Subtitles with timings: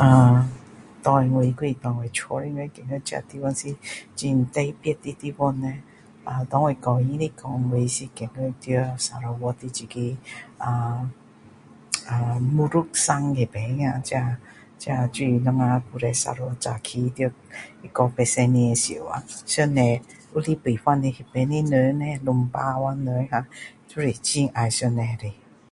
[0.00, 0.48] 啊
[1.04, 3.68] 对我还是对我家的人觉得这地方是
[4.20, 5.74] 很特别的地方 nei
[6.24, 10.16] 啊给我私人的讲我是觉得在 Sarawak 的这个
[10.58, 10.68] 啊
[12.08, 14.16] 啊 Murud 山那边啊这
[14.80, 17.30] 这就是我们以前 Sarawak 早期在
[17.92, 20.00] 1980年时啊上帝
[20.34, 23.46] 有来开放那边的人啊 Rumbawang 人啊
[23.94, 25.32] 都是很爱上帝的